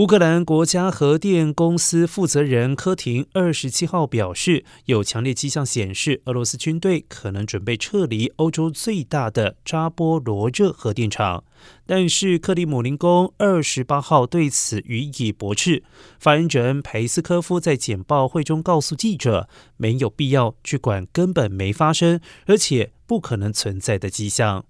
[0.00, 11.44] 乌克兰国家核电公司负责人科廷二十七号表示有强烈迹象显示俄罗斯军队可能准备撤离欧洲最大的扎波罗热核电厂。
[11.84, 15.82] 但是克里姆林宫二十八号对此予以驳斥。
[16.18, 24.64] 发言人佩斯科夫在简报会中告诉记者没有必要去管根本没发生而且不可能存在的迹象。